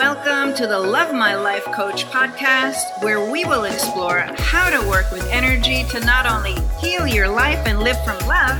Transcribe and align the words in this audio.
Welcome 0.00 0.54
to 0.54 0.66
the 0.66 0.78
Love 0.78 1.14
My 1.14 1.34
Life 1.34 1.66
Coach 1.66 2.06
podcast, 2.06 3.02
where 3.02 3.30
we 3.30 3.44
will 3.44 3.64
explore 3.64 4.20
how 4.38 4.70
to 4.70 4.88
work 4.88 5.10
with 5.12 5.22
energy 5.26 5.84
to 5.90 6.00
not 6.00 6.24
only 6.24 6.54
heal 6.80 7.06
your 7.06 7.28
life 7.28 7.58
and 7.66 7.80
live 7.80 8.02
from 8.02 8.18
love, 8.26 8.58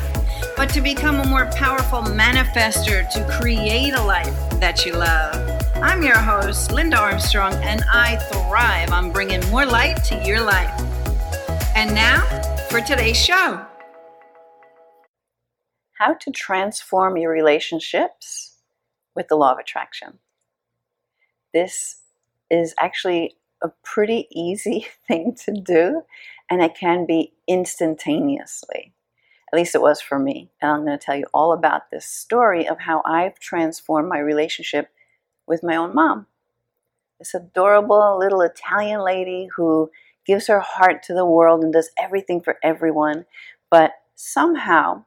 but 0.55 0.69
to 0.75 0.83
become 0.83 1.19
a 1.19 1.27
more 1.27 1.47
powerful 1.57 2.03
manifester 2.03 3.09
to 3.09 3.39
create 3.41 3.95
a 3.95 4.03
life 4.03 4.37
that 4.61 4.85
you 4.85 4.93
love. 4.93 5.35
I'm 5.77 6.03
your 6.03 6.19
host, 6.19 6.73
Linda 6.73 6.99
Armstrong, 6.99 7.55
and 7.55 7.83
I 7.91 8.17
thrive 8.17 8.93
on 8.93 9.11
bringing 9.11 9.41
more 9.49 9.65
light 9.65 10.05
to 10.05 10.23
your 10.23 10.43
life. 10.43 10.79
And 11.75 11.95
now 11.95 12.21
for 12.69 12.83
today's 12.83 13.17
show 13.17 13.65
how 15.95 16.13
to 16.13 16.31
transform 16.31 17.17
your 17.17 17.33
relationships 17.33 18.59
with 19.17 19.29
the 19.29 19.37
law 19.37 19.53
of 19.53 19.59
attraction. 19.59 20.19
This 21.53 22.03
is 22.51 22.75
actually 22.79 23.37
a 23.63 23.71
pretty 23.83 24.27
easy 24.31 24.87
thing 25.09 25.35
to 25.45 25.53
do, 25.53 26.03
and 26.51 26.63
it 26.63 26.75
can 26.75 27.07
be 27.07 27.33
instantaneously. 27.49 28.93
At 29.53 29.57
least 29.57 29.75
it 29.75 29.83
was 29.83 30.01
for 30.01 30.19
me. 30.19 30.51
And 30.63 30.71
I'm 30.71 30.85
going 30.85 30.97
to 30.97 31.05
tell 31.05 31.17
you 31.17 31.27
all 31.35 31.53
about 31.53 31.91
this 31.91 32.07
story 32.07 32.69
of 32.69 32.79
how 32.81 33.03
I've 33.05 33.39
transformed 33.41 34.09
my 34.09 34.19
relationship 34.19 34.91
with 35.47 35.65
my 35.65 35.75
own 35.75 35.95
mom. 35.95 36.27
This 37.19 37.35
adorable 37.35 38.17
little 38.19 38.41
Italian 38.43 39.01
lady 39.01 39.49
who 39.57 39.91
gives 40.25 40.47
her 40.47 40.61
heart 40.61 41.03
to 41.05 41.15
the 41.15 41.27
world 41.27 41.65
and 41.65 41.73
does 41.73 41.91
everything 41.99 42.41
for 42.41 42.59
everyone, 42.63 43.27
but 43.71 43.93
somehow 44.15 45.05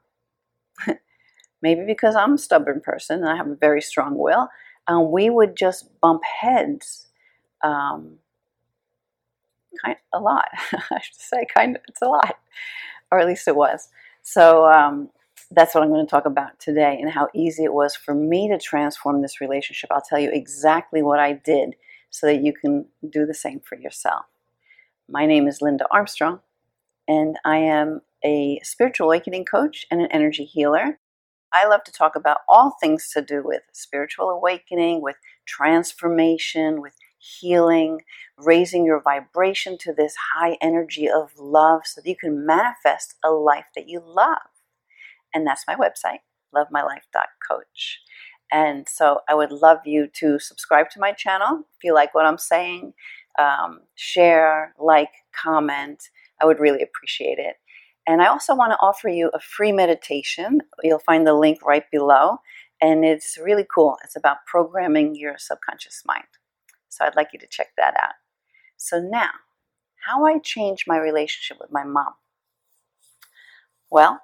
maybe 1.61 1.85
because 1.85 2.15
I'm 2.15 2.33
a 2.33 2.37
stubborn 2.37 2.81
person 2.81 3.19
and 3.21 3.29
I 3.29 3.37
have 3.37 3.47
a 3.49 3.55
very 3.55 3.81
strong 3.81 4.17
will, 4.17 4.49
um, 4.87 5.11
we 5.11 5.29
would 5.29 5.55
just 5.55 5.89
bump 6.01 6.23
heads 6.23 7.07
um, 7.63 8.17
kind 9.83 9.97
a 10.13 10.19
lot. 10.19 10.49
I 10.73 10.99
should 11.01 11.15
say, 11.15 11.45
kind 11.53 11.75
of, 11.75 11.81
it's 11.87 12.01
a 12.01 12.07
lot, 12.07 12.37
or 13.11 13.19
at 13.19 13.27
least 13.27 13.47
it 13.47 13.55
was. 13.55 13.89
So 14.21 14.65
um, 14.65 15.09
that's 15.51 15.73
what 15.75 15.83
I'm 15.83 15.89
going 15.89 16.05
to 16.05 16.09
talk 16.09 16.25
about 16.25 16.59
today, 16.59 16.97
and 16.99 17.09
how 17.09 17.27
easy 17.33 17.63
it 17.63 17.73
was 17.73 17.95
for 17.95 18.13
me 18.13 18.49
to 18.49 18.57
transform 18.57 19.21
this 19.21 19.41
relationship. 19.41 19.91
I'll 19.91 20.01
tell 20.01 20.19
you 20.19 20.29
exactly 20.31 21.01
what 21.01 21.19
I 21.19 21.33
did 21.33 21.75
so 22.09 22.27
that 22.27 22.41
you 22.41 22.53
can 22.53 22.85
do 23.09 23.25
the 23.25 23.33
same 23.33 23.59
for 23.59 23.75
yourself. 23.75 24.25
My 25.09 25.25
name 25.25 25.47
is 25.47 25.61
Linda 25.61 25.85
Armstrong, 25.91 26.39
and 27.07 27.37
I 27.43 27.57
am 27.57 28.01
a 28.23 28.59
spiritual 28.63 29.07
awakening 29.07 29.45
coach 29.45 29.85
and 29.91 29.99
an 29.99 30.07
energy 30.11 30.45
healer. 30.45 30.99
I 31.53 31.67
love 31.67 31.83
to 31.85 31.91
talk 31.91 32.15
about 32.15 32.39
all 32.49 32.75
things 32.81 33.09
to 33.13 33.21
do 33.21 33.43
with 33.43 33.61
spiritual 33.73 34.29
awakening, 34.29 35.01
with 35.01 35.17
transformation, 35.45 36.81
with 36.81 36.95
healing, 37.19 38.01
raising 38.37 38.85
your 38.85 39.01
vibration 39.01 39.77
to 39.79 39.93
this 39.93 40.15
high 40.35 40.57
energy 40.61 41.09
of 41.09 41.31
love 41.37 41.81
so 41.85 42.01
that 42.01 42.09
you 42.09 42.15
can 42.17 42.45
manifest 42.45 43.15
a 43.23 43.29
life 43.31 43.65
that 43.75 43.87
you 43.87 44.01
love. 44.05 44.39
And 45.33 45.45
that's 45.47 45.65
my 45.67 45.75
website, 45.75 46.19
lovemylife.coach. 46.55 47.99
And 48.51 48.87
so 48.87 49.19
I 49.27 49.33
would 49.35 49.51
love 49.51 49.79
you 49.85 50.07
to 50.19 50.39
subscribe 50.39 50.89
to 50.91 50.99
my 50.99 51.11
channel 51.11 51.61
if 51.77 51.83
you 51.83 51.93
like 51.93 52.13
what 52.13 52.25
I'm 52.25 52.37
saying, 52.37 52.93
um, 53.39 53.81
share, 53.95 54.75
like, 54.79 55.09
comment. 55.35 56.03
I 56.41 56.45
would 56.45 56.59
really 56.59 56.83
appreciate 56.83 57.39
it. 57.39 57.55
And 58.05 58.21
I 58.21 58.27
also 58.27 58.55
want 58.55 58.71
to 58.73 58.77
offer 58.81 59.07
you 59.07 59.31
a 59.33 59.39
free 59.39 59.71
meditation. 59.71 60.61
You'll 60.83 60.99
find 60.99 61.25
the 61.25 61.33
link 61.33 61.59
right 61.63 61.89
below. 61.91 62.37
And 62.81 63.05
it's 63.05 63.37
really 63.41 63.65
cool. 63.73 63.97
It's 64.03 64.17
about 64.17 64.45
programming 64.45 65.15
your 65.15 65.35
subconscious 65.37 66.03
mind. 66.05 66.25
So 66.89 67.05
I'd 67.05 67.15
like 67.15 67.29
you 67.31 67.39
to 67.39 67.47
check 67.47 67.67
that 67.77 67.95
out. 67.97 68.15
So 68.77 68.99
now, 68.99 69.29
how 70.05 70.25
I 70.25 70.39
changed 70.39 70.83
my 70.85 70.97
relationship 70.97 71.57
with 71.61 71.71
my 71.71 71.83
mom. 71.83 72.13
Well, 73.89 74.19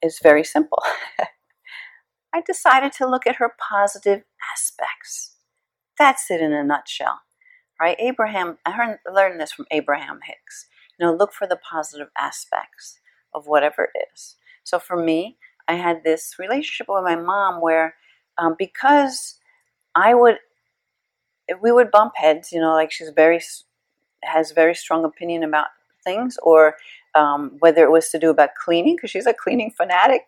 it's 0.00 0.20
very 0.22 0.44
simple. 0.44 0.82
I 2.34 2.42
decided 2.46 2.92
to 2.94 3.08
look 3.08 3.26
at 3.26 3.36
her 3.36 3.54
positive 3.58 4.22
aspects. 4.52 5.36
That's 5.98 6.30
it 6.30 6.40
in 6.40 6.52
a 6.52 6.62
nutshell. 6.62 7.20
Right? 7.80 7.96
Abraham, 7.98 8.58
I 8.64 8.96
learned 9.10 9.40
this 9.40 9.52
from 9.52 9.66
Abraham 9.70 10.20
Hicks. 10.24 10.66
You 10.98 11.06
know, 11.06 11.14
look 11.14 11.32
for 11.32 11.46
the 11.46 11.56
positive 11.56 12.08
aspects 12.18 13.00
of 13.34 13.46
whatever 13.46 13.90
it 13.94 14.06
is. 14.14 14.36
So 14.62 14.78
for 14.78 14.96
me, 14.96 15.36
I 15.66 15.74
had 15.74 16.04
this 16.04 16.36
relationship 16.38 16.86
with 16.88 17.04
my 17.04 17.16
mom 17.16 17.60
where 17.60 17.94
um, 18.38 18.54
because 18.58 19.38
I 19.94 20.14
would, 20.14 20.38
we 21.60 21.72
would 21.72 21.90
bump 21.90 22.12
heads, 22.16 22.52
you 22.52 22.60
know, 22.60 22.72
like 22.72 22.90
she's 22.90 23.10
very, 23.10 23.40
has 24.22 24.52
very 24.52 24.74
strong 24.74 25.04
opinion 25.04 25.42
about 25.42 25.68
things 26.02 26.36
or 26.42 26.76
um, 27.14 27.56
whether 27.60 27.84
it 27.84 27.90
was 27.90 28.08
to 28.10 28.18
do 28.18 28.30
about 28.30 28.50
cleaning, 28.54 28.96
because 28.96 29.10
she's 29.10 29.26
a 29.26 29.34
cleaning 29.34 29.70
fanatic. 29.70 30.22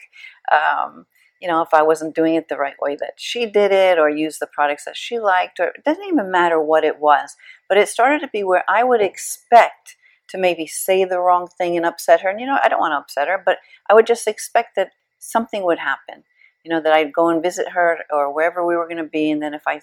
Um, 0.53 1.07
you 1.41 1.49
know, 1.49 1.61
if 1.61 1.75
I 1.75 1.83
wasn't 1.83 2.15
doing 2.15 2.35
it 2.35 2.49
the 2.49 2.57
right 2.57 2.81
way 2.81 2.97
that 2.97 3.15
she 3.17 3.45
did 3.47 3.73
it 3.73 3.99
or 3.99 4.09
used 4.09 4.41
the 4.41 4.47
products 4.47 4.85
that 4.85 4.97
she 4.97 5.19
liked, 5.19 5.61
or 5.61 5.67
it 5.67 5.85
doesn't 5.85 6.05
even 6.05 6.31
matter 6.31 6.61
what 6.61 6.85
it 6.85 6.99
was. 6.99 7.37
But 7.69 7.79
it 7.79 7.89
started 7.89 8.21
to 8.21 8.29
be 8.29 8.43
where 8.43 8.65
I 8.69 8.85
would 8.85 9.03
expect 9.03 9.97
to 10.29 10.39
maybe 10.39 10.67
say 10.67 11.05
the 11.05 11.21
wrong 11.21 11.47
thing 11.47 11.77
and 11.77 11.87
upset 11.87 12.21
her. 12.21 12.29
And, 12.29 12.41
you 12.41 12.47
know, 12.47 12.59
I 12.63 12.69
don't 12.69 12.81
want 12.81 12.93
to 12.93 12.99
upset 12.99 13.29
her, 13.29 13.41
but 13.45 13.59
I 13.89 13.95
would 13.95 14.07
just 14.07 14.27
expect 14.27 14.77
that 14.77 14.91
something 15.19 15.65
would 15.65 15.79
happen. 15.79 16.25
You 16.65 16.71
know, 16.71 16.81
that 16.81 16.93
I'd 16.93 17.13
go 17.13 17.29
and 17.29 17.43
visit 17.43 17.71
her 17.71 17.99
or 18.11 18.35
wherever 18.35 18.67
we 18.67 18.77
were 18.77 18.89
going 18.89 18.97
to 18.97 19.05
be. 19.05 19.31
And 19.31 19.41
then 19.41 19.55
if 19.55 19.63
I, 19.67 19.83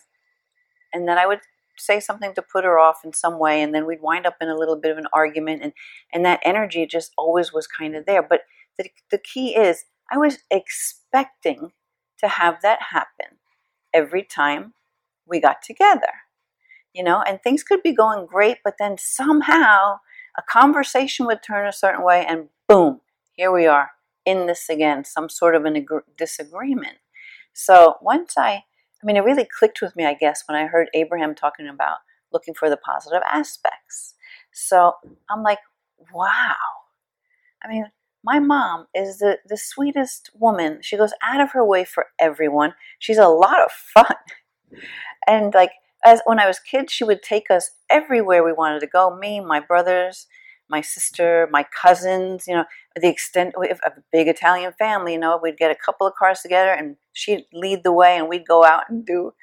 and 0.91 1.07
then 1.07 1.17
I 1.17 1.25
would 1.25 1.39
say 1.77 1.99
something 1.99 2.33
to 2.35 2.41
put 2.41 2.65
her 2.65 2.77
off 2.77 3.05
in 3.05 3.13
some 3.13 3.39
way. 3.39 3.61
And 3.61 3.73
then 3.73 3.85
we'd 3.85 4.01
wind 4.01 4.25
up 4.25 4.37
in 4.41 4.49
a 4.49 4.57
little 4.57 4.75
bit 4.75 4.91
of 4.91 4.97
an 4.97 5.07
argument. 5.13 5.61
And, 5.63 5.73
and 6.11 6.25
that 6.25 6.41
energy 6.43 6.85
just 6.85 7.13
always 7.17 7.53
was 7.53 7.67
kind 7.67 7.95
of 7.95 8.05
there. 8.05 8.21
But 8.21 8.41
the, 8.77 8.89
the 9.11 9.17
key 9.17 9.55
is 9.55 9.85
I 10.11 10.17
was 10.17 10.39
expecting 10.51 11.71
to 12.19 12.27
have 12.27 12.61
that 12.63 12.79
happen 12.91 13.37
every 13.93 14.23
time 14.23 14.73
we 15.25 15.39
got 15.39 15.61
together 15.61 16.13
you 16.93 17.03
know, 17.03 17.21
and 17.21 17.41
things 17.41 17.63
could 17.63 17.81
be 17.81 17.93
going 17.93 18.25
great, 18.25 18.57
but 18.63 18.75
then 18.79 18.97
somehow 18.97 19.99
a 20.37 20.41
conversation 20.41 21.25
would 21.25 21.43
turn 21.43 21.67
a 21.67 21.73
certain 21.73 22.03
way, 22.03 22.25
and 22.25 22.49
boom, 22.67 23.01
here 23.33 23.51
we 23.51 23.65
are 23.65 23.91
in 24.25 24.47
this 24.47 24.69
again, 24.69 25.03
some 25.03 25.29
sort 25.29 25.55
of 25.55 25.65
an 25.65 25.85
disagreement. 26.17 26.97
So 27.53 27.95
once 28.01 28.37
I, 28.37 28.51
I 28.51 29.05
mean, 29.05 29.17
it 29.17 29.23
really 29.23 29.45
clicked 29.45 29.81
with 29.81 29.95
me, 29.95 30.05
I 30.05 30.13
guess, 30.13 30.43
when 30.47 30.57
I 30.57 30.65
heard 30.65 30.89
Abraham 30.93 31.35
talking 31.35 31.67
about 31.67 31.97
looking 32.31 32.53
for 32.53 32.69
the 32.69 32.77
positive 32.77 33.21
aspects. 33.31 34.15
So 34.51 34.93
I'm 35.29 35.43
like, 35.43 35.59
wow. 36.13 36.55
I 37.63 37.67
mean, 37.67 37.85
my 38.23 38.39
mom 38.39 38.87
is 38.95 39.19
the, 39.19 39.39
the 39.47 39.57
sweetest 39.57 40.31
woman. 40.33 40.79
She 40.81 40.97
goes 40.97 41.13
out 41.21 41.41
of 41.41 41.51
her 41.51 41.65
way 41.65 41.83
for 41.83 42.07
everyone. 42.19 42.73
She's 42.97 43.17
a 43.17 43.27
lot 43.27 43.61
of 43.61 43.71
fun. 43.71 44.15
And 45.25 45.53
like, 45.53 45.71
as 46.05 46.21
when 46.25 46.39
I 46.39 46.47
was 46.47 46.59
kids, 46.59 46.91
she 46.91 47.03
would 47.03 47.21
take 47.21 47.49
us 47.49 47.71
everywhere 47.89 48.43
we 48.43 48.53
wanted 48.53 48.79
to 48.81 48.87
go. 48.87 49.15
Me, 49.15 49.39
my 49.39 49.59
brothers, 49.59 50.27
my 50.69 50.81
sister, 50.81 51.47
my 51.51 51.65
cousins. 51.81 52.45
You 52.47 52.55
know, 52.55 52.65
the 52.95 53.09
extent 53.09 53.55
of 53.57 53.79
a 53.85 53.91
big 54.11 54.27
Italian 54.27 54.73
family. 54.77 55.13
You 55.13 55.19
know, 55.19 55.39
we'd 55.41 55.57
get 55.57 55.71
a 55.71 55.75
couple 55.75 56.07
of 56.07 56.13
cars 56.15 56.41
together, 56.41 56.71
and 56.71 56.97
she'd 57.13 57.45
lead 57.53 57.83
the 57.83 57.93
way, 57.93 58.17
and 58.17 58.29
we'd 58.29 58.47
go 58.47 58.63
out 58.63 58.83
and 58.89 59.05
do 59.05 59.33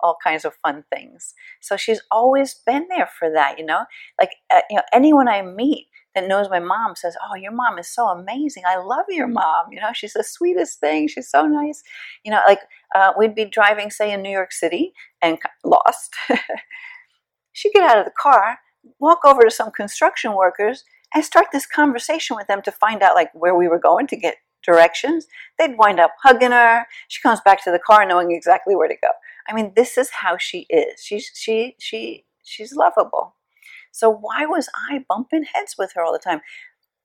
all 0.00 0.16
kinds 0.22 0.44
of 0.44 0.54
fun 0.54 0.84
things. 0.92 1.34
So 1.60 1.76
she's 1.76 2.00
always 2.10 2.54
been 2.54 2.86
there 2.88 3.08
for 3.18 3.30
that. 3.32 3.58
You 3.58 3.66
know, 3.66 3.84
like 4.20 4.36
uh, 4.54 4.60
you 4.70 4.76
know, 4.76 4.82
anyone 4.92 5.28
I 5.28 5.42
meet 5.42 5.86
that 6.18 6.28
knows 6.28 6.50
my 6.50 6.58
mom 6.58 6.96
says, 6.96 7.16
"Oh, 7.24 7.36
your 7.36 7.52
mom 7.52 7.78
is 7.78 7.88
so 7.88 8.08
amazing. 8.08 8.64
I 8.66 8.76
love 8.76 9.06
your 9.08 9.28
mom. 9.28 9.66
You 9.70 9.80
know, 9.80 9.92
she's 9.92 10.12
the 10.12 10.24
sweetest 10.24 10.80
thing. 10.80 11.08
She's 11.08 11.30
so 11.30 11.46
nice." 11.46 11.82
You 12.24 12.32
know, 12.32 12.40
like 12.46 12.60
uh, 12.94 13.12
we'd 13.16 13.34
be 13.34 13.44
driving, 13.44 13.90
say, 13.90 14.12
in 14.12 14.22
New 14.22 14.30
York 14.30 14.52
City 14.52 14.92
and 15.22 15.38
lost. 15.64 16.14
She'd 17.52 17.72
get 17.72 17.88
out 17.90 17.98
of 17.98 18.04
the 18.04 18.12
car, 18.20 18.58
walk 19.00 19.20
over 19.24 19.42
to 19.42 19.50
some 19.50 19.70
construction 19.70 20.34
workers, 20.34 20.84
and 21.14 21.24
start 21.24 21.46
this 21.52 21.66
conversation 21.66 22.36
with 22.36 22.46
them 22.46 22.62
to 22.62 22.72
find 22.72 23.02
out 23.02 23.14
like 23.14 23.30
where 23.34 23.56
we 23.56 23.68
were 23.68 23.78
going 23.78 24.06
to 24.08 24.16
get 24.16 24.36
directions. 24.64 25.26
They'd 25.58 25.78
wind 25.78 26.00
up 26.00 26.12
hugging 26.22 26.52
her. 26.52 26.86
She 27.08 27.20
comes 27.22 27.40
back 27.44 27.62
to 27.64 27.70
the 27.70 27.78
car 27.78 28.06
knowing 28.06 28.32
exactly 28.32 28.76
where 28.76 28.88
to 28.88 28.96
go. 29.00 29.08
I 29.48 29.54
mean, 29.54 29.72
this 29.74 29.96
is 29.96 30.10
how 30.10 30.36
she 30.36 30.66
is. 30.68 31.00
She's 31.02 31.30
she 31.34 31.76
she 31.78 32.24
she's 32.44 32.74
lovable. 32.74 33.34
So 33.92 34.10
why 34.10 34.46
was 34.46 34.68
I 34.90 35.04
bumping 35.08 35.44
heads 35.52 35.76
with 35.78 35.92
her 35.94 36.02
all 36.02 36.12
the 36.12 36.18
time? 36.18 36.40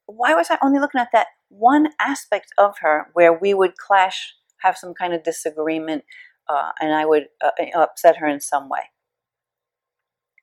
Why 0.06 0.34
was 0.34 0.50
I 0.50 0.58
only 0.62 0.80
looking 0.80 1.02
at 1.02 1.12
that 1.14 1.28
one 1.50 1.90
aspect 2.00 2.54
of 2.58 2.76
her 2.82 3.08
where 3.14 3.34
we 3.34 3.54
would 3.54 3.78
clash, 3.78 4.36
have 4.62 4.78
some 4.78 4.94
kind 4.94 5.14
of 5.14 5.24
disagreement, 5.24 6.04
uh, 6.50 6.72
and 6.80 6.94
I 6.94 7.06
would 7.06 7.28
uh, 7.44 7.52
upset 7.76 8.18
her 8.18 8.28
in 8.28 8.40
some 8.40 8.70
way? 8.70 8.92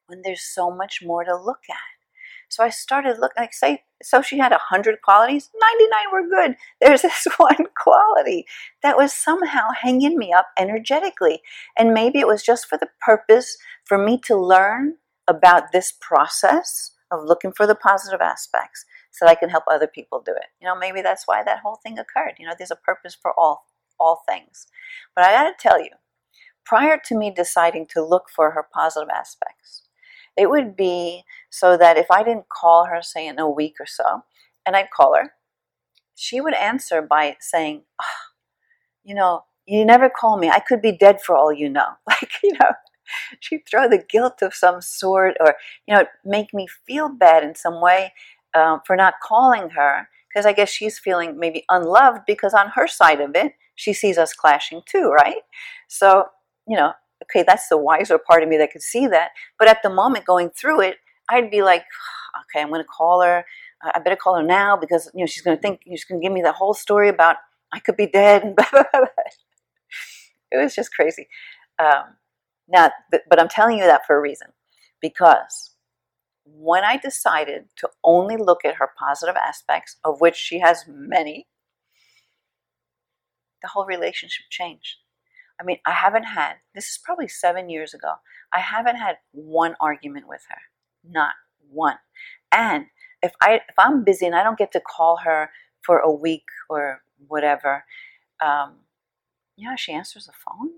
When 0.07 0.23
there's 0.23 0.43
so 0.43 0.71
much 0.71 1.01
more 1.05 1.25
to 1.25 1.37
look 1.37 1.65
at. 1.71 1.77
So 2.49 2.65
I 2.65 2.71
started 2.71 3.19
looking 3.21 3.41
like 3.41 3.55
say 3.55 3.85
so 4.03 4.23
she 4.23 4.39
had 4.39 4.51
100 4.51 5.03
qualities, 5.03 5.51
99 5.55 6.01
were 6.13 6.29
good. 6.29 6.57
There's 6.81 7.03
this 7.03 7.27
one 7.37 7.67
quality 7.77 8.47
that 8.83 8.97
was 8.97 9.13
somehow 9.13 9.69
hanging 9.81 10.19
me 10.19 10.33
up 10.33 10.47
energetically. 10.59 11.43
And 11.79 11.95
maybe 11.95 12.19
it 12.19 12.27
was 12.27 12.43
just 12.43 12.67
for 12.67 12.77
the 12.77 12.89
purpose 13.01 13.57
for 13.85 13.99
me 13.99 14.19
to 14.25 14.37
learn 14.37 14.97
about 15.29 15.73
this 15.73 15.93
process 16.01 16.93
of 17.11 17.25
looking 17.25 17.53
for 17.53 17.67
the 17.67 17.75
positive 17.75 18.21
aspects 18.21 18.85
so 19.11 19.25
that 19.25 19.33
I 19.33 19.35
can 19.35 19.49
help 19.51 19.65
other 19.71 19.87
people 19.87 20.23
do 20.25 20.33
it. 20.33 20.47
You 20.61 20.69
know, 20.69 20.77
maybe 20.77 21.03
that's 21.03 21.27
why 21.27 21.43
that 21.43 21.61
whole 21.61 21.81
thing 21.83 21.99
occurred. 21.99 22.35
You 22.39 22.47
know, 22.47 22.55
there's 22.57 22.71
a 22.71 22.77
purpose 22.77 23.17
for 23.21 23.33
all 23.39 23.65
all 23.99 24.23
things. 24.27 24.67
But 25.15 25.25
I 25.27 25.33
got 25.33 25.45
to 25.45 25.55
tell 25.59 25.79
you, 25.79 25.91
prior 26.65 26.99
to 27.05 27.17
me 27.17 27.31
deciding 27.31 27.87
to 27.89 28.05
look 28.05 28.31
for 28.35 28.53
her 28.53 28.67
positive 28.73 29.11
aspects, 29.11 29.83
it 30.37 30.49
would 30.49 30.75
be 30.75 31.25
so 31.51 31.77
that 31.77 31.99
if 31.99 32.07
I 32.11 32.23
didn't 32.23 32.49
call 32.49 32.87
her, 32.87 33.03
say 33.03 33.27
in 33.27 33.39
a 33.39 33.51
week 33.51 33.75
or 33.79 33.87
so, 33.87 34.23
and 34.65 34.75
I'd 34.75 34.91
call 34.91 35.15
her, 35.17 35.35
she 36.15 36.41
would 36.41 36.55
answer 36.55 37.03
by 37.03 37.37
saying, 37.41 37.83
oh, 38.01 38.05
you 39.05 39.15
know, 39.15 39.45
you 39.67 39.85
never 39.85 40.09
call 40.09 40.39
me. 40.39 40.49
I 40.49 40.61
could 40.61 40.83
be 40.83 40.93
dead 40.93 41.21
for 41.21 41.37
all 41.37 41.53
you 41.53 41.69
know. 41.69 41.89
Like, 42.07 42.31
you 42.43 42.53
know, 42.53 42.73
she'd 43.41 43.63
throw 43.69 43.89
the 43.89 44.03
guilt 44.09 44.43
of 44.43 44.55
some 44.55 44.81
sort 44.81 45.37
or, 45.41 45.57
you 45.87 45.95
know, 45.95 46.05
make 46.25 46.53
me 46.53 46.67
feel 46.87 47.09
bad 47.09 47.43
in 47.43 47.55
some 47.55 47.81
way 47.81 48.13
um, 48.55 48.81
for 48.87 48.97
not 48.97 49.15
calling 49.23 49.71
her 49.71 50.09
because 50.29 50.47
I 50.47 50.53
guess 50.53 50.69
she's 50.69 50.99
feeling 50.99 51.39
maybe 51.39 51.65
unloved 51.69 52.21
because 52.27 52.55
on 52.55 52.69
her 52.75 52.87
side 52.87 53.21
of 53.21 53.35
it, 53.35 53.53
she 53.75 53.93
sees 53.93 54.19
us 54.19 54.33
clashing 54.33 54.83
too, 54.87 55.11
right? 55.11 55.43
So, 55.89 56.27
you 56.69 56.77
know, 56.77 56.93
okay, 57.25 57.45
that's 57.47 57.69
the 57.69 57.79
wiser 57.79 58.19
part 58.19 58.43
of 58.43 58.49
me 58.49 58.57
that 58.59 58.73
could 58.73 58.83
see 58.83 59.07
that. 59.09 59.31
But 59.59 59.69
at 59.69 59.83
the 59.83 59.91
moment 59.91 60.25
going 60.25 60.51
through 60.51 60.83
it, 60.83 60.97
I'd 61.29 61.51
be 61.51 61.63
like, 61.63 61.83
okay, 62.55 62.63
I'm 62.63 62.69
going 62.69 62.83
to 62.83 62.89
call 62.89 63.23
her. 63.23 63.45
I 63.83 63.99
better 63.99 64.17
call 64.17 64.37
her 64.37 64.43
now 64.43 64.77
because, 64.77 65.11
you 65.15 65.21
know, 65.21 65.27
she's 65.27 65.43
going 65.43 65.57
to 65.57 65.61
think, 65.61 65.81
she's 65.87 66.05
going 66.05 66.21
to 66.21 66.25
give 66.25 66.33
me 66.33 66.43
the 66.43 66.53
whole 66.53 66.75
story 66.75 67.09
about 67.09 67.37
I 67.73 67.81
could 67.81 67.97
be 67.97 68.07
dead. 68.07 68.55
It 70.53 70.57
was 70.57 70.75
just 70.75 70.93
crazy. 70.93 71.29
Um, 71.79 72.17
now, 72.71 72.91
but, 73.11 73.23
but 73.29 73.41
I'm 73.41 73.49
telling 73.49 73.79
you 73.79 73.85
that 73.85 74.07
for 74.07 74.17
a 74.17 74.21
reason 74.21 74.49
because 75.01 75.75
when 76.45 76.85
I 76.85 76.97
decided 76.97 77.65
to 77.77 77.89
only 78.05 78.37
look 78.37 78.65
at 78.65 78.77
her 78.77 78.91
positive 78.99 79.37
aspects, 79.37 79.97
of 80.05 80.21
which 80.21 80.37
she 80.37 80.59
has 80.61 80.85
many, 80.89 81.47
the 83.63 83.69
whole 83.69 83.85
relationship 83.85 84.47
changed. 84.51 84.97
I 85.61 85.65
mean, 85.65 85.79
I 85.87 85.93
haven't 85.93 86.25
had, 86.25 86.55
this 86.75 86.89
is 86.89 86.99
probably 87.05 87.29
seven 87.29 87.69
years 87.69 87.93
ago, 87.93 88.15
I 88.55 88.61
haven't 88.61 88.97
had 88.97 89.17
one 89.33 89.77
argument 89.81 90.27
with 90.27 90.43
her. 90.49 90.57
Not 91.05 91.35
one. 91.69 91.97
And 92.51 92.87
if 93.23 93.33
I 93.43 93.57
if 93.57 93.75
I'm 93.79 94.03
busy 94.03 94.27
and 94.27 94.35
I 94.35 94.43
don't 94.43 94.59
get 94.59 94.73
to 94.73 94.81
call 94.81 95.19
her 95.19 95.51
for 95.83 95.99
a 95.99 96.11
week 96.11 96.45
or 96.69 97.03
whatever, 97.29 97.85
um, 98.43 98.77
know, 99.69 99.77
she 99.77 99.93
answers 99.93 100.27
the 100.27 100.33
phone. 100.33 100.71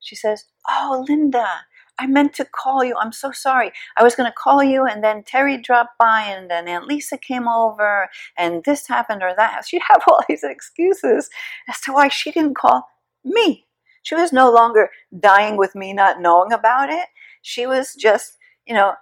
She 0.00 0.16
says, 0.16 0.44
"Oh, 0.68 1.04
Linda, 1.08 1.66
I 1.98 2.06
meant 2.06 2.34
to 2.34 2.44
call 2.44 2.84
you. 2.84 2.96
I'm 2.96 3.12
so 3.12 3.32
sorry. 3.32 3.72
I 3.96 4.04
was 4.04 4.14
going 4.14 4.30
to 4.30 4.34
call 4.36 4.62
you, 4.62 4.84
and 4.86 5.02
then 5.02 5.24
Terry 5.24 5.58
dropped 5.58 5.98
by, 5.98 6.22
and 6.22 6.48
then 6.50 6.68
Aunt 6.68 6.86
Lisa 6.86 7.18
came 7.18 7.48
over, 7.48 8.08
and 8.36 8.62
this 8.64 8.86
happened 8.86 9.22
or 9.22 9.34
that. 9.36 9.66
She'd 9.66 9.82
have 9.88 10.02
all 10.06 10.20
these 10.28 10.44
excuses 10.44 11.28
as 11.68 11.80
to 11.82 11.92
why 11.92 12.08
she 12.08 12.30
didn't 12.30 12.56
call 12.56 12.86
me. 13.24 13.66
She 14.04 14.14
was 14.14 14.32
no 14.32 14.50
longer 14.50 14.90
dying 15.18 15.56
with 15.56 15.74
me 15.74 15.92
not 15.92 16.20
knowing 16.20 16.52
about 16.52 16.88
it. 16.88 17.06
She 17.42 17.66
was 17.66 17.94
just, 17.94 18.38
you 18.66 18.74
know, 18.74 18.94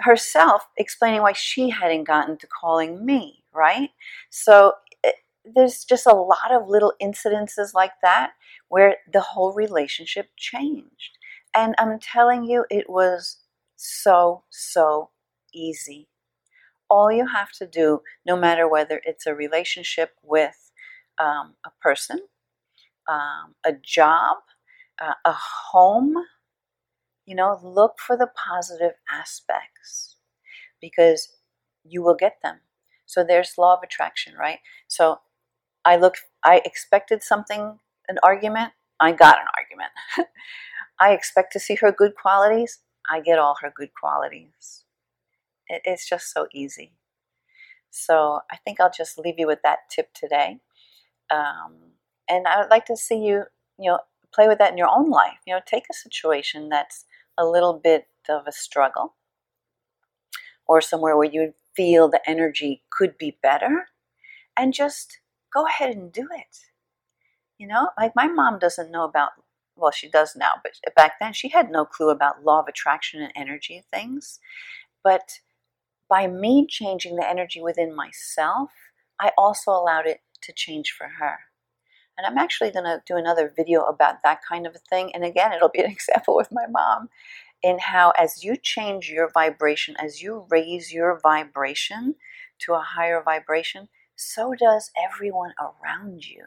herself 0.00 0.62
explaining 0.78 1.22
why 1.22 1.32
she 1.32 1.70
hadn't 1.70 2.04
gotten 2.04 2.38
to 2.38 2.46
calling 2.46 3.04
me, 3.04 3.44
right? 3.52 3.90
So 4.30 4.72
there's 5.44 5.84
just 5.84 6.06
a 6.06 6.14
lot 6.14 6.50
of 6.50 6.68
little 6.68 6.94
incidences 7.02 7.74
like 7.74 7.92
that 8.02 8.32
where 8.68 8.96
the 9.12 9.20
whole 9.20 9.52
relationship 9.52 10.30
changed. 10.36 11.18
And 11.54 11.74
I'm 11.78 11.98
telling 11.98 12.44
you, 12.44 12.64
it 12.70 12.88
was 12.88 13.38
so, 13.76 14.44
so 14.50 15.10
easy. 15.52 16.08
All 16.88 17.12
you 17.12 17.26
have 17.26 17.52
to 17.58 17.66
do, 17.66 18.00
no 18.26 18.36
matter 18.36 18.68
whether 18.68 19.00
it's 19.04 19.26
a 19.26 19.34
relationship 19.34 20.10
with 20.22 20.72
um, 21.18 21.54
a 21.64 21.70
person, 21.80 22.20
um, 23.08 23.54
a 23.64 23.72
job, 23.72 24.38
uh, 25.00 25.14
a 25.24 25.32
home, 25.32 26.14
you 27.26 27.34
know, 27.34 27.58
look 27.62 27.94
for 27.98 28.16
the 28.16 28.28
positive 28.34 28.92
aspects 29.10 30.16
because 30.80 31.28
you 31.84 32.02
will 32.02 32.16
get 32.16 32.38
them. 32.42 32.60
So 33.06 33.24
there's 33.24 33.58
law 33.58 33.74
of 33.74 33.82
attraction, 33.82 34.34
right? 34.38 34.58
So 34.88 35.18
I 35.84 35.96
look, 35.96 36.16
I 36.44 36.62
expected 36.64 37.22
something, 37.22 37.78
an 38.08 38.18
argument, 38.22 38.72
I 39.00 39.12
got 39.12 39.38
an 39.38 39.46
argument. 39.58 39.90
I 40.98 41.12
expect 41.12 41.52
to 41.52 41.60
see 41.60 41.74
her 41.76 41.92
good 41.92 42.14
qualities. 42.14 42.78
I 43.08 43.20
get 43.20 43.38
all 43.38 43.56
her 43.60 43.72
good 43.74 43.90
qualities. 43.98 44.84
It, 45.68 45.82
it's 45.84 46.08
just 46.08 46.32
so 46.32 46.46
easy. 46.52 46.92
So 47.90 48.40
I 48.50 48.56
think 48.56 48.80
I'll 48.80 48.90
just 48.90 49.18
leave 49.18 49.38
you 49.38 49.46
with 49.46 49.62
that 49.62 49.90
tip 49.90 50.12
today. 50.14 50.58
Um, 51.30 51.74
and 52.28 52.46
I 52.46 52.60
would 52.60 52.70
like 52.70 52.86
to 52.86 52.96
see 52.96 53.16
you, 53.16 53.44
you 53.78 53.90
know, 53.90 54.00
play 54.32 54.48
with 54.48 54.58
that 54.58 54.72
in 54.72 54.78
your 54.78 54.88
own 54.88 55.10
life. 55.10 55.38
You 55.46 55.54
know, 55.54 55.60
take 55.64 55.84
a 55.90 55.94
situation 55.94 56.68
that's 56.68 57.04
a 57.36 57.44
little 57.44 57.74
bit 57.74 58.06
of 58.28 58.46
a 58.46 58.52
struggle 58.52 59.14
or 60.66 60.80
somewhere 60.80 61.16
where 61.16 61.30
you 61.30 61.54
feel 61.76 62.08
the 62.08 62.20
energy 62.28 62.82
could 62.90 63.18
be 63.18 63.38
better 63.42 63.88
and 64.56 64.72
just 64.72 65.18
go 65.54 65.66
ahead 65.66 65.94
and 65.96 66.12
do 66.12 66.28
it. 66.32 66.58
You 67.58 67.68
know, 67.68 67.90
like 67.98 68.12
my 68.16 68.26
mom 68.26 68.58
doesn't 68.58 68.90
know 68.90 69.04
about 69.04 69.30
well, 69.76 69.90
she 69.90 70.08
does 70.08 70.36
now, 70.36 70.52
but 70.62 70.72
back 70.94 71.14
then 71.20 71.32
she 71.32 71.48
had 71.48 71.70
no 71.70 71.84
clue 71.84 72.10
about 72.10 72.44
law 72.44 72.60
of 72.60 72.68
attraction 72.68 73.20
and 73.20 73.32
energy 73.34 73.82
things. 73.92 74.38
But 75.02 75.40
by 76.08 76.26
me 76.26 76.66
changing 76.68 77.16
the 77.16 77.28
energy 77.28 77.60
within 77.60 77.94
myself, 77.94 78.70
I 79.20 79.32
also 79.36 79.72
allowed 79.72 80.06
it 80.06 80.20
to 80.42 80.52
change 80.52 80.94
for 80.96 81.08
her. 81.18 81.38
And 82.16 82.26
I'm 82.26 82.38
actually 82.38 82.70
going 82.70 82.84
to 82.84 83.02
do 83.06 83.16
another 83.16 83.52
video 83.54 83.82
about 83.82 84.22
that 84.22 84.40
kind 84.48 84.66
of 84.66 84.74
a 84.76 84.78
thing. 84.78 85.10
And 85.14 85.24
again, 85.24 85.52
it'll 85.52 85.68
be 85.68 85.80
an 85.80 85.90
example 85.90 86.36
with 86.36 86.52
my 86.52 86.66
mom 86.68 87.08
in 87.62 87.78
how, 87.78 88.12
as 88.18 88.44
you 88.44 88.56
change 88.56 89.10
your 89.10 89.30
vibration, 89.32 89.96
as 89.98 90.22
you 90.22 90.46
raise 90.50 90.92
your 90.92 91.18
vibration 91.20 92.14
to 92.60 92.74
a 92.74 92.80
higher 92.80 93.22
vibration, 93.22 93.88
so 94.16 94.54
does 94.58 94.90
everyone 95.02 95.52
around 95.60 96.26
you. 96.26 96.44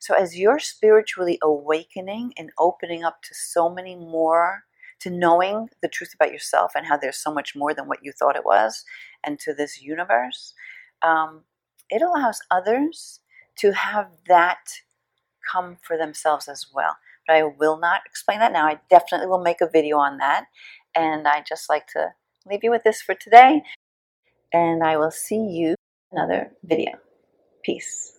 So, 0.00 0.14
as 0.14 0.36
you're 0.36 0.58
spiritually 0.58 1.38
awakening 1.42 2.32
and 2.36 2.50
opening 2.58 3.04
up 3.04 3.22
to 3.22 3.34
so 3.34 3.68
many 3.68 3.94
more, 3.94 4.64
to 5.00 5.10
knowing 5.10 5.68
the 5.80 5.88
truth 5.88 6.12
about 6.14 6.32
yourself 6.32 6.72
and 6.74 6.86
how 6.86 6.96
there's 6.96 7.16
so 7.16 7.32
much 7.32 7.54
more 7.54 7.72
than 7.72 7.86
what 7.86 8.00
you 8.02 8.12
thought 8.12 8.36
it 8.36 8.44
was, 8.44 8.84
and 9.22 9.38
to 9.40 9.54
this 9.54 9.80
universe, 9.80 10.54
um, 11.02 11.42
it 11.90 12.02
allows 12.02 12.40
others 12.50 13.20
to 13.56 13.72
have 13.72 14.08
that 14.26 14.58
come 15.50 15.76
for 15.82 15.96
themselves 15.96 16.48
as 16.48 16.66
well. 16.72 16.96
But 17.26 17.36
I 17.36 17.42
will 17.44 17.78
not 17.78 18.02
explain 18.06 18.38
that 18.40 18.52
now. 18.52 18.66
I 18.66 18.80
definitely 18.90 19.26
will 19.26 19.42
make 19.42 19.60
a 19.60 19.68
video 19.68 19.98
on 19.98 20.18
that. 20.18 20.46
And 20.94 21.28
I 21.28 21.42
just 21.46 21.68
like 21.68 21.86
to 21.88 22.08
leave 22.46 22.60
you 22.62 22.70
with 22.70 22.84
this 22.84 23.02
for 23.02 23.14
today. 23.14 23.62
And 24.52 24.82
I 24.82 24.96
will 24.96 25.10
see 25.10 25.36
you 25.36 25.74
another 26.10 26.52
video. 26.64 26.92
Peace. 27.62 28.18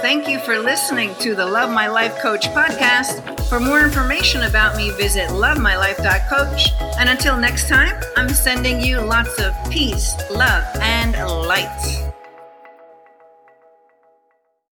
Thank 0.00 0.28
you 0.28 0.38
for 0.40 0.58
listening 0.58 1.14
to 1.20 1.34
the 1.34 1.46
Love 1.46 1.70
My 1.70 1.86
Life 1.86 2.18
Coach 2.18 2.46
podcast. 2.48 3.48
For 3.48 3.60
more 3.60 3.80
information 3.80 4.42
about 4.42 4.76
me, 4.76 4.90
visit 4.90 5.28
lovemylife.coach. 5.30 6.70
And 6.98 7.08
until 7.08 7.36
next 7.36 7.68
time, 7.68 8.02
I'm 8.16 8.28
sending 8.28 8.80
you 8.80 9.00
lots 9.00 9.38
of 9.40 9.54
peace, 9.70 10.14
love, 10.30 10.64
and 10.80 11.12
light. 11.46 12.11